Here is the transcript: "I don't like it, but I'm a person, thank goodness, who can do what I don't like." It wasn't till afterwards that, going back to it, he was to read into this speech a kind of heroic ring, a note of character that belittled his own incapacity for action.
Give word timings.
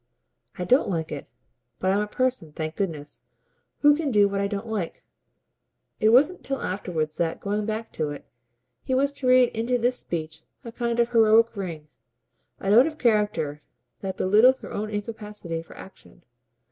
"I 0.57 0.63
don't 0.63 0.89
like 0.89 1.11
it, 1.11 1.27
but 1.77 1.91
I'm 1.91 1.99
a 2.01 2.07
person, 2.07 2.51
thank 2.51 2.75
goodness, 2.75 3.21
who 3.81 3.95
can 3.95 4.09
do 4.09 4.27
what 4.27 4.41
I 4.41 4.47
don't 4.47 4.65
like." 4.65 5.03
It 5.99 6.09
wasn't 6.09 6.43
till 6.43 6.59
afterwards 6.59 7.17
that, 7.17 7.39
going 7.39 7.67
back 7.67 7.91
to 7.91 8.09
it, 8.09 8.25
he 8.81 8.95
was 8.95 9.13
to 9.13 9.27
read 9.27 9.49
into 9.49 9.77
this 9.77 9.99
speech 9.99 10.41
a 10.65 10.71
kind 10.71 10.99
of 10.99 11.09
heroic 11.09 11.55
ring, 11.55 11.87
a 12.59 12.71
note 12.71 12.87
of 12.87 12.97
character 12.97 13.61
that 13.99 14.17
belittled 14.17 14.57
his 14.57 14.71
own 14.71 14.89
incapacity 14.89 15.61
for 15.61 15.77
action. 15.77 16.23